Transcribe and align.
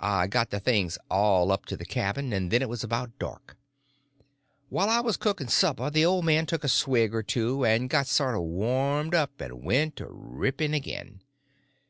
I 0.00 0.26
got 0.26 0.50
the 0.50 0.60
things 0.60 0.98
all 1.10 1.50
up 1.50 1.64
to 1.64 1.78
the 1.78 1.86
cabin, 1.86 2.30
and 2.34 2.50
then 2.50 2.60
it 2.60 2.68
was 2.68 2.84
about 2.84 3.18
dark. 3.18 3.56
While 4.68 4.90
I 4.90 5.00
was 5.00 5.16
cooking 5.16 5.48
supper 5.48 5.88
the 5.88 6.04
old 6.04 6.26
man 6.26 6.44
took 6.44 6.62
a 6.62 6.68
swig 6.68 7.14
or 7.14 7.22
two 7.22 7.64
and 7.64 7.88
got 7.88 8.06
sort 8.06 8.34
of 8.36 8.42
warmed 8.42 9.14
up, 9.14 9.40
and 9.40 9.64
went 9.64 9.96
to 9.96 10.08
ripping 10.10 10.74
again. 10.74 11.22